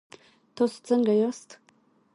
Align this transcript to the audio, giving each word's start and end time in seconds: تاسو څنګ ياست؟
تاسو 0.55 0.77
څنګ 0.87 1.05
ياست؟ 1.21 1.49